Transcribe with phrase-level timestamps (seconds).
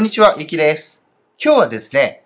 [0.00, 1.04] こんにちは、ゆきです。
[1.38, 2.24] 今日はですね、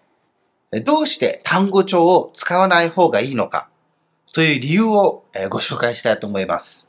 [0.85, 3.69] どうして単語帳を使わない方がいいのか
[4.33, 6.89] という理由をご紹介したいと思います。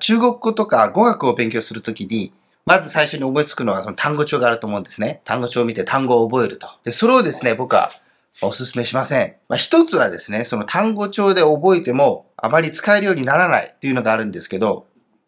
[0.00, 2.32] 中国語とか語学を勉強するときに、
[2.64, 5.20] まず最初に思いつくのはその単語帳があると思うんですね。
[5.26, 6.68] 単語帳を見て単語を覚えると。
[6.84, 7.90] で、それをですね、僕は
[8.40, 9.34] お勧めしません。
[9.50, 14.86] まあ、一つはですね、その単語帳で覚えてもあまり使えるようにならないというのがあるんですけど、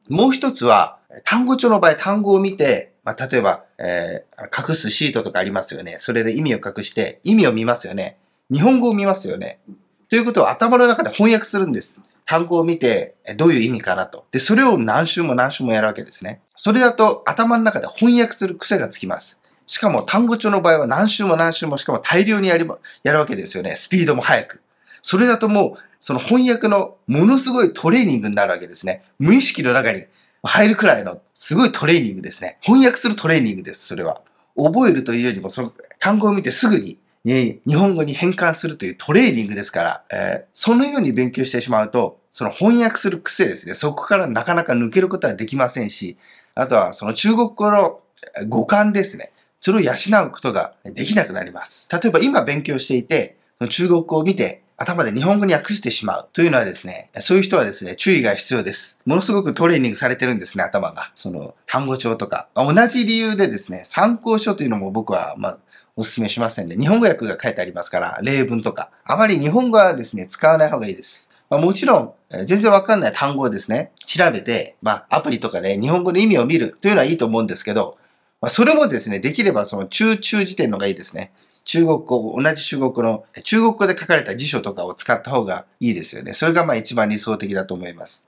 [0.08, 5.96] もう一つは、単語帳の場合単語を見て、まあ、例えば、えー、隠すシートとかありますよね。
[5.98, 8.18] それで意味を隠して、意味を見ますよね。
[8.52, 9.60] 日本語を見ますよね。
[10.08, 12.02] ということを頭の中で翻訳するんです。
[12.26, 14.26] 単語を見て、どういう意味かなと。
[14.30, 16.40] で、それを何週も何週もやるわけですね。
[16.56, 19.40] それだと頭の中で翻訳する癖がつきます。
[19.66, 22.68] しかも単語帳の場合は何週も何週もしかも大量にやり、
[23.02, 23.76] やるわけですよね。
[23.76, 24.62] スピードも速く。
[25.02, 29.04] それだともう、その翻訳のものすごいトレーニングになるわけですね。
[29.18, 30.04] 無意識の中に
[30.42, 32.58] 入るくらいのすごいトレーニングですね。
[32.60, 34.22] 翻訳するトレーニングです、それは。
[34.56, 43.74] 覚えるというよりも、その単語を見てすぐに、日本語に変換するというトレーニングですから、えー、そのように勉強してしまうと、その翻訳する癖ですね。
[43.74, 46.16] そこからなかなか抜けることはできませんし、
[46.54, 48.00] あとはその中国語の
[48.48, 49.32] 語感ですね。
[49.58, 49.92] それを養
[50.26, 51.88] うことができなくなります。
[51.92, 53.36] 例えば今勉強していて、
[53.68, 58.98] 中国語を見て、頭で日本語に訳してしまうというのはですね、そういう人はですね、注意が必要です。
[59.04, 61.12] ものすごくトレーニングされてるんですね、頭が。
[61.14, 62.48] その、単語帳とか。
[62.54, 65.58] 同じ理由でですね、参考書というのも僕は、まあ、
[65.96, 66.76] お勧めしませんね。
[66.76, 68.90] 日本語訳が書いてありますから、例文とか。
[69.04, 71.28] あまり日本語はですね、使わない方がいいです。
[71.50, 72.14] まあ、もちろん、
[72.46, 77.98] 全然わかんない単語をですね、調べて、まあ、アプリとかで日本語の意味を見るというのはいいと思うんですけど、
[78.40, 81.32] まあ、それもですね、できればその中中辞典のがいいですね。
[81.64, 86.32] 中国語、同じ中国語の、中国語で書かれた辞書とかを使った方がいいですよね。
[86.32, 88.26] それがまあ一番理想的だと思います。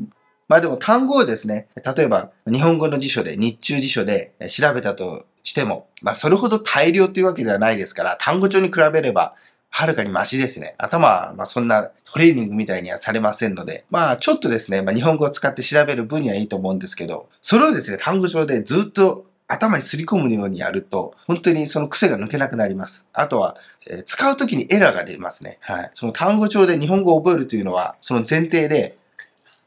[0.49, 9.35] まあでも単語をですね、例えば日本語の辞書で、日中辞書で調べたとしても、まあそれほど大量というわけではないですから、単語帳に比べれば
[9.71, 10.75] はるかにマシですね。
[10.77, 23.07] 頭は、まあそんなトレーニングみたいにはされませんので、まあちょっとですね、まあ日本語を使って調べる分にはいいと思うんですけど、それをですね、単語帳でずっと頭にすり込むようにやると、本当にその癖が抜けなくなります。
[23.13, 23.57] あとは、
[23.91, 25.59] えー、使うときにエラーが出ますね。
[25.61, 25.91] はい。
[25.93, 28.97] その単語帳で日本語を覚えるというのは、その前提で、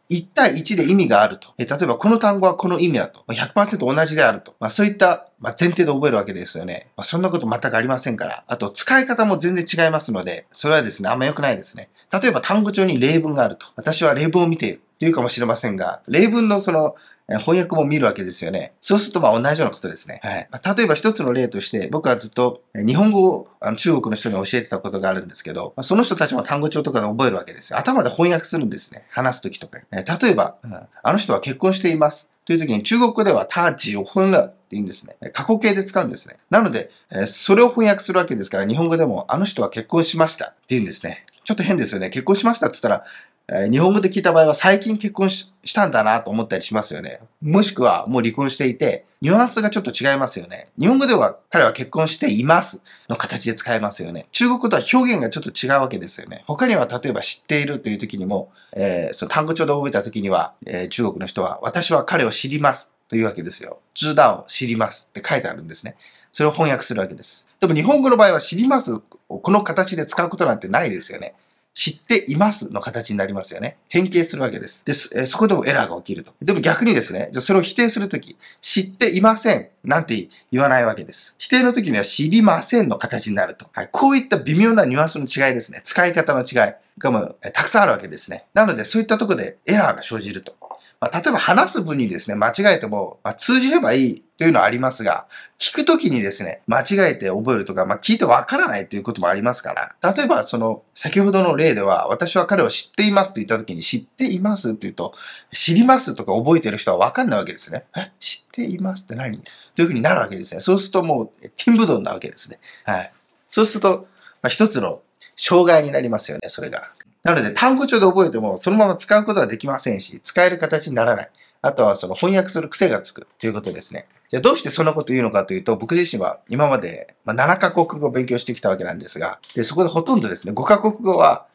[0.09, 1.49] 1対1で意味があると。
[1.57, 3.23] え例えば、この単語はこの意味だと。
[3.27, 4.53] 100%同じであると。
[4.59, 6.91] まあ、そういった、ま前提で覚えるわけですよね。
[6.95, 8.43] まあ、そんなこと全くありませんから。
[8.47, 11.89] あと、使い方も全然違いますので、それはですね、あんま良くないですね。
[12.11, 13.65] 例えば、単語帳に例文があると。
[13.75, 14.81] 私は例文を見ている。
[14.99, 16.95] というかもしれませんが、例文のその、
[17.27, 18.73] 翻訳も見るわけですよね。
[18.81, 20.19] そうするとまあ同じようなことですね。
[20.23, 20.47] はい。
[20.77, 27.79] 例えば一つの例として、僕はずっと日本語をあの中国の人に教えてたことがあるんですけど、その人たちも単語帳とかで覚えるわけですよ。
[27.79, 29.05] 頭で翻訳するんですね。
[29.09, 29.79] 話すときとか。
[29.91, 30.57] 例えば、
[31.01, 32.29] あの人は結婚しています。
[32.45, 35.15] という時に中国語では他自を本了って言うんですね。
[35.33, 36.37] 過去形で使うんですね。
[36.51, 36.91] なので、
[37.25, 41.25] それを翻訳するわけですから、日本語でもあの人は結婚しましたって言うんですね。
[41.43, 42.11] ちょっと変ですよね。
[42.11, 43.03] 結婚しましたって言ったら、
[43.47, 47.19] え日本語で聞いた場合は最近結婚したんだなと思ったりしますよね。
[47.41, 50.67] もしくはもう離婚していて、ニュアンスがちょっと違いますよね。
[50.79, 54.27] 日本語では彼は結婚していますの形で使えますよね。
[54.31, 56.43] 中国語とは表現がちょっと違うわけですよね。
[56.47, 63.79] 他には例えば知っているという時にも、えー、その単語帳で覚えた時には、えー、中国の人は私は彼を知りますというわけですよ。
[63.93, 65.95] 知道、知りますって書いてあるんですね。
[66.31, 67.47] それを翻訳するわけです。
[67.59, 68.93] でも日本語の場合は知ります
[69.29, 71.33] をこの形で使うことなんてないですよね。
[71.75, 73.75] 知っていますの形になりますよね。
[73.89, 74.85] 変形するわけです。
[74.85, 76.33] です、えそこでもエラーが起きると。
[76.41, 81.35] でも逆にですね、じゃそれを否定するとき、知っていませんなんて言わないわけです。
[81.37, 83.67] 否定のときには知りませんの形になると。
[83.73, 83.89] はい。
[83.91, 85.81] こういった微妙なニュアンスの違いですね。
[85.83, 88.45] 使い方の違いがもうたくさんあるわけですね。
[88.53, 90.55] なのでそういったとこでエラーが生じると。
[90.99, 95.27] まあ、例えば話す分にですね、間違えても、まあ、通じればいいというのはありますが、
[95.59, 105.13] 聞くときにですね、間違えて覚えるとか、まあ、聞いてわからないということもありますから、例えばその、先ほどの例では、私は彼を知っていますと言ったときに、知っていますって言うと、
[105.51, 107.85] 知りますとか覚えてる人はわかんないわけですね。
[107.95, 108.11] え？
[108.19, 109.43] 知っていますって何？
[109.75, 110.61] というふうになるわけですね。
[110.61, 112.59] そうするともう、ティンブドンなわけですね。
[112.83, 113.11] はい。
[113.49, 114.07] そうすると、
[114.41, 115.01] まあ、一つの
[115.37, 116.91] 障害になりますよね、それが。
[117.25, 121.29] なので単語帳で覚えてもそのまま使うことはできませんし、使える形にならない。
[121.63, 124.05] あとはその翻訳する癖がつくということですね。
[124.29, 131.47] じゃあどうしてそんなこと言うのかというと、僕自身は今まで7カ国語を勉強してきたわけなんですが、でそこでほとんどですね、5カ国語は、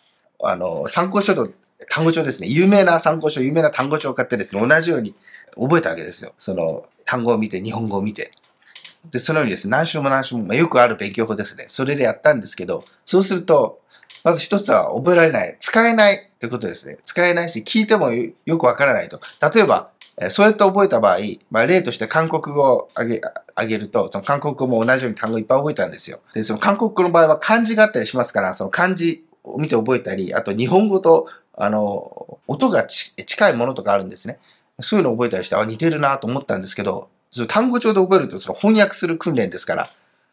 [0.42, 1.48] あの、参考書の
[1.88, 5.14] 単語帳ですね、有名な参考書、有名な単語帳を買ってですね、同じように
[5.54, 6.32] 覚えたわけですよ。
[6.36, 8.32] その単語を見て、日本語を見て。
[9.12, 11.66] で、そのようにですね、何週も何週も、まあ、よくある勉強法ですね。
[11.68, 13.79] それでやったんですけど、そうすると、
[14.24, 15.56] まず一つは覚えられない。
[15.60, 16.98] 使えないってことですね。
[17.04, 19.20] 使えないし、聞いてもよくわからないと。
[19.54, 19.90] 例えば、
[20.28, 21.18] そうやって覚えた場合、
[21.50, 23.20] まあ、例として韓国語を挙げ、
[23.54, 26.20] あげると、その韓国語も同じように単語いっぱい覚えたんですよ。
[26.34, 34.38] で、その韓国語の場合は漢字があったりしますから、その漢字を見て覚えたり、あと日本語と、あの、音が近いものとかあるんですね。
[34.80, 39.90] そういうのを覚えたりして、あ、似てるなと思ったんですけど、その単語帳で覚えるとその翻訳する訓練ですから、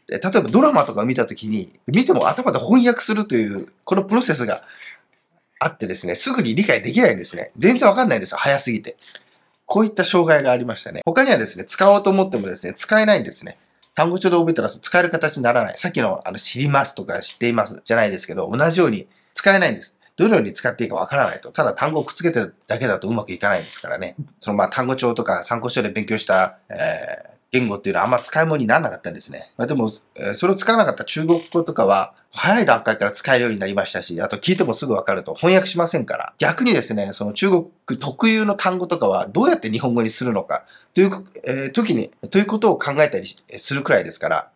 [0.08, 4.64] 例えばドラマとかを見たときに、見ても頭で翻訳するという、このプロセスが
[5.60, 7.52] あってですね、すぐに理解できないんですね。
[7.58, 8.98] 全然わかんないんですよ、早すぎて。
[9.66, 11.02] こういった障害がありましたね。
[11.06, 13.58] 他にはですね、使おうと思ってもですね、使えないんですね。
[13.96, 15.78] 単語帳で覚えたら使える形にならない。
[15.78, 19.98] さっきのあの知りますとか知っていますじゃないですけど、同じように使えないんです。
[20.16, 21.52] どのように使っていいかわからないと。
[21.52, 24.16] ただ単語をくっつけてるだけだとうまくいかないんですからね。
[24.40, 29.52] そのまあ単語帳とか参考書で勉強した、えー、言語っていうのはあんま使い物にならなかったんですね。
[29.58, 43.26] まあ、でも、それを使わなかった中国語とかは、早い段階から使えるようになりましたし、あと聞いてもすぐわかると翻訳しませんから、逆にですね、その中国特有の単語とかはどうやって日本語にするのかという、えー、時に、ということを考えたり
[43.58, 44.50] するくらいですから、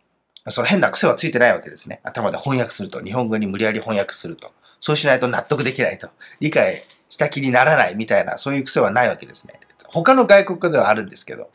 [0.50, 2.02] その変な癖はついてないわけですね。
[2.04, 4.52] 頭で翻訳すると、日本語に無理やり翻訳すると。
[4.80, 6.10] そうしないと納得できないと。
[6.40, 9.60] 理解した気にならないみたいな、そういう癖はないわけですね。
[9.88, 11.52] 他の外国語ではあるんですけど、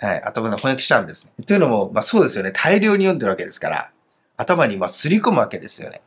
[0.00, 1.44] はい、頭で翻訳しちゃうんですね。
[1.44, 2.52] というのも、まあそうですよね。
[2.52, 3.90] 大量に読んでるわけですから、
[4.36, 6.00] 頭にまあすり込むわけですよね。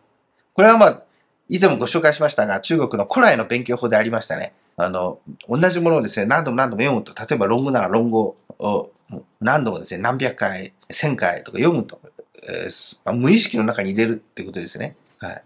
[0.54, 1.02] これはまあ、
[1.48, 4.54] 以前もご紹介しましたが、中国の古来の勉強法でありましたね。
[4.78, 8.92] あの、同じものをですね、何度も何度も読むと、例えば論語なら論語を
[9.40, 12.00] 何度もですね、何百回、千回とか読むと、
[12.50, 14.96] えーまあ、無意識の中に入れるってことですね。
[15.20, 15.44] はい。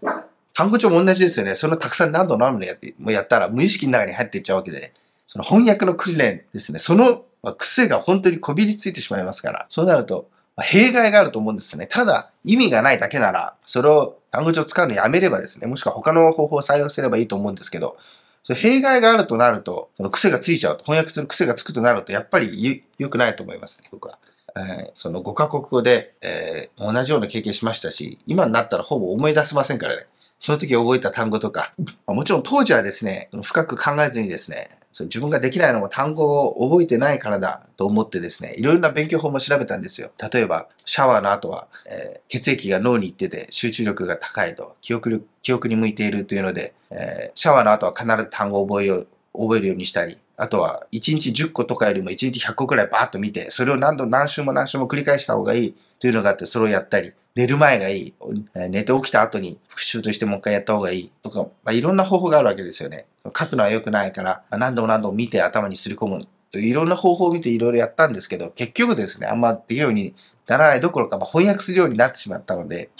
[0.54, 1.54] 単語帳も同じですよね。
[1.54, 4.94] そんなたくさん何度も何度やって、もやったら無意識の中に入っていっちゃうわけで、
[5.26, 6.78] その翻訳の訓練ですね。
[6.78, 11.86] そのま癖が本当にこびりついてしまいますから、そうなるとま、弊害があると思うんですね。
[11.86, 17.96] ただ、意味がないだけなら、それを単語帳使うのやめればですね、もしくは他の方法を採用すればいいと思うんですけど、
[18.42, 24.18] それ弊害があるとなると、その癖がついちゃうと、翻訳する癖がつくとなると、やっぱり良くないと思いますね、僕は。
[24.56, 30.06] えー、その5カ国語で、えー、同じような経験しましたし、今になったらほぼ思い出せませんからね。
[30.40, 34.70] その時覚えた単語とか、まあ、もちろん当時はですね、深く考えずにですね、
[35.04, 40.10] 自分ができないのも単語を覚えてないからだと思ってですね、いろいろな勉強法も調べたんですよ。
[40.32, 58.14] 例えば、シャワーの後は、えー、血液が脳に行ってて集中力が高いと、記憶力、記憶に向いているというので、えー、シャワーの後は必ず単語を覚えよう、覚えるようにしたり、あとは1日10個とかよりも1日100個くらいバーッと見て、それを何度何週も何週も繰り返した方がいいというのがあって、それをやったり、寝る前がいい、
[58.68, 63.06] 寝て起きた後に復習としてもう一回やった方がいいとか、まあ、いろんな方法があるわけですよね。
[63.26, 70.16] 書くのは良くないから、何度も何度も見て頭にすり込むといろんな方法を見ていろいろやったんですけど、結局ですね、あんまできるように
[70.48, 72.90] ならないどころか、まあ、翻訳するようになってしまったので、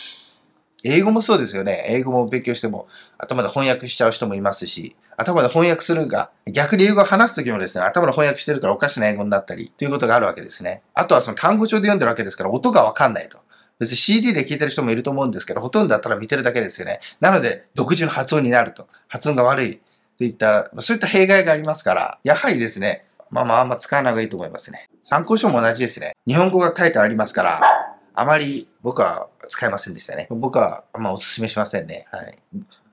[0.84, 1.87] 英語もそうですよね。
[1.88, 2.87] 英語も勉強しても
[3.19, 10.82] 頭で翻訳しちゃう人もいますし、頭で翻訳するが、逆に英語を話すときもですね、頭で翻訳してるからおかしな英語になったり、ということがあるわけですね。
[10.94, 13.41] あとはその単語帳で読んでるわけですから、音がわかんないと。
[13.79, 17.01] 別に CD で聴いてる人もいると思うんですけど、ほとんどだったら見てるだけですよね。
[17.21, 18.89] なので、独自の発音になると。
[19.09, 19.81] 発音が悪い。
[20.19, 24.89] といった、そういった弊害がありますから、やはりですね、まあまああんま使わない方がいいと思いますね。
[25.05, 26.17] 参考書も同じですね。
[26.27, 27.63] 日本語が書いてありますから、
[28.15, 30.27] あまり僕は使いませんでしたね。
[30.31, 32.07] 僕はあんまお勧めしませんね。
[32.11, 32.39] はい。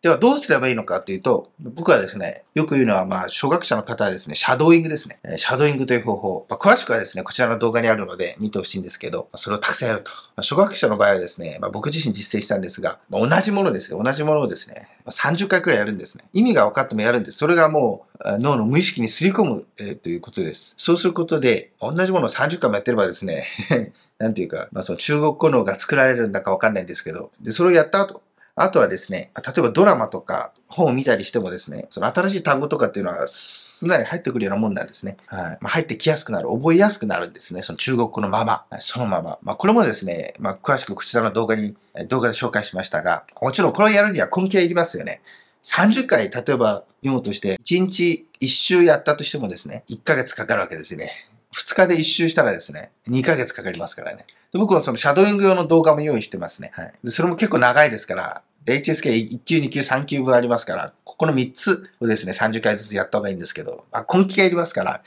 [0.05, 5.17] ではどうすればいいのかっていうと、僕はですね、よく言うのは、まあ、初学者の方はですね、シャドーイングですね。
[5.37, 6.45] シャドーイングという方法。
[6.47, 10.11] まあ、詳しくはですね、こちらの動画にあるので見てほしいんですけど、それをたくさんやると。
[10.11, 13.99] まあ、初学者の場合はですね、まあ、僕自身実践したんですが、まあ、同じものですよ。
[13.99, 16.25] 同じものをですね、ま30回くらいやるんですね。
[16.33, 17.39] 意味が分かってもやるんです。
[17.39, 20.75] それがもう脳の無意識にすり込む、えー、ということです。
[20.77, 23.47] そうすることで、同じものを30回もやってればですね、
[24.19, 28.21] なんていうか、まあ、その中国語能が作られるんだか分かんないんですけど、で、それをやった後、
[28.57, 35.17] あとはですね、例えばドラマとか本を見たりしてもですね、その新しい単語とかっていうのはすんなり入ってくるようなもんなんですね。
[35.27, 35.57] はい。
[35.59, 37.61] まあ、入ってきやすくなる、覚えやすくなるんですね。
[37.63, 39.39] その中国語のまま、そのまま。
[39.41, 41.75] まあ、これもですね、まあ、詳しくこちらの動画に、
[42.07, 45.21] 動画で紹介しましたが、もちろんこれをやるには根気がいりますよね。
[45.63, 51.11] 30回、例えば読むとして、1日1周やったとしてもですね、1ヶ月かかるわけですね。
[51.55, 54.25] 2日で1周したらですね、2ヶ月かかりますからね。
[54.53, 56.71] 僕はそのシャドーイング用の動画も用意してますね。
[56.73, 56.93] はい。
[57.03, 65.01] でそれも結構長いですから、HSK1 級、2級、3級分ありますから、ここの3つをですね、30回ずつやった方がいいんですけど、まあ、根気がいりますから、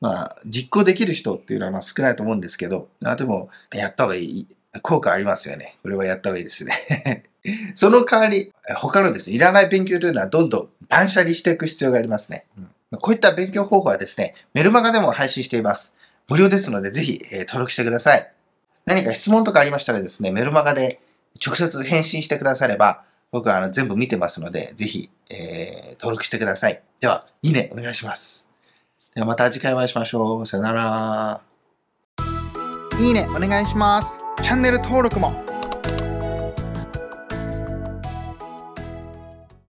[0.00, 4.46] まあ、実行できる人っていうのはまあ少ないと思うんですけど、あでも、やった方がいい。
[4.82, 5.76] 効果ありますよね。
[5.82, 7.24] これはやった方がいいですね。
[7.74, 12.44] その代わり、他のですね、いらない勉強というのはどんどん断捨離していく必要がありますね。
[12.56, 15.94] うん、こういった勉強方法はですね、メルマガでも配信しています。
[16.28, 18.32] 無料ですので、ぜひ、え、登録してください。
[18.84, 21.00] 何か質問とかありましたらですね、メルマガで
[21.44, 26.82] 直接返信してくだされば、僕はあの全部見てますので、ぜひ、えー、登録してください。
[27.00, 28.50] では、いいね、お願いします。
[29.14, 30.46] ではまた次回お会いしましょう。
[30.46, 31.40] さよなら。
[32.98, 34.20] いいねお願いします。
[34.42, 35.49] チャンネル登録も